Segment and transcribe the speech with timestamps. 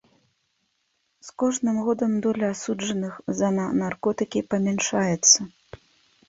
[1.27, 5.39] З кожным годам доля асуджаных за на наркотыкі памяншаецца.